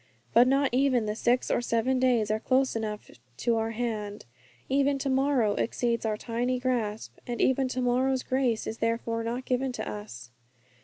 [0.33, 4.25] But not even the six or seven days are close enough to our hand;
[4.67, 9.45] even to morrow exceeds our tiny grasp, and even to morrow's grace is therefore not
[9.45, 10.31] given to us.